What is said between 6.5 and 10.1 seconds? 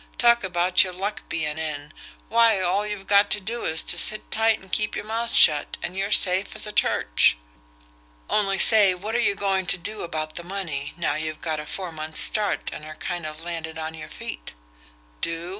as a church. Only say, what are you going to do